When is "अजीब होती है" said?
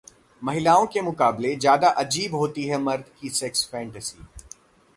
2.03-2.77